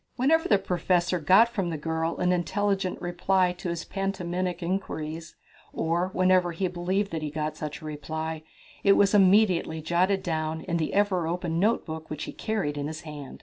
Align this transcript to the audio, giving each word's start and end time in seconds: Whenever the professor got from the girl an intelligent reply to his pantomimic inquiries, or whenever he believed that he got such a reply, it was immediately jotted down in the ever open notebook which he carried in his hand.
Whenever 0.15 0.49
the 0.49 0.57
professor 0.57 1.19
got 1.19 1.47
from 1.47 1.69
the 1.69 1.77
girl 1.77 2.17
an 2.17 2.31
intelligent 2.31 2.99
reply 2.99 3.53
to 3.53 3.69
his 3.69 3.85
pantomimic 3.85 4.63
inquiries, 4.63 5.35
or 5.73 6.09
whenever 6.13 6.53
he 6.53 6.67
believed 6.67 7.11
that 7.11 7.21
he 7.21 7.29
got 7.29 7.55
such 7.55 7.83
a 7.83 7.85
reply, 7.85 8.41
it 8.83 8.93
was 8.93 9.13
immediately 9.13 9.79
jotted 9.79 10.23
down 10.23 10.61
in 10.61 10.77
the 10.77 10.95
ever 10.95 11.27
open 11.27 11.59
notebook 11.59 12.09
which 12.09 12.23
he 12.23 12.31
carried 12.33 12.79
in 12.79 12.87
his 12.87 13.01
hand. 13.01 13.39